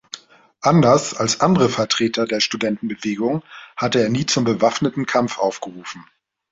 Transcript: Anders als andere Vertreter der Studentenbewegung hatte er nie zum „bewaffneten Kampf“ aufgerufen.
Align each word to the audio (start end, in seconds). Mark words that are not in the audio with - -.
Anders 0.61 1.13
als 1.15 1.41
andere 1.41 1.69
Vertreter 1.69 2.25
der 2.25 2.39
Studentenbewegung 2.39 3.43
hatte 3.77 4.01
er 4.01 4.09
nie 4.09 4.25
zum 4.25 4.45
„bewaffneten 4.45 5.05
Kampf“ 5.05 5.37
aufgerufen. 5.37 6.07